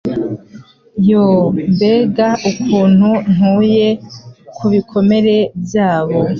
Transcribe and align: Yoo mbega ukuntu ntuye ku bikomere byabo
Yoo 1.07 1.43
mbega 1.73 2.27
ukuntu 2.49 3.09
ntuye 3.33 3.87
ku 4.55 4.63
bikomere 4.73 5.35
byabo 5.63 6.19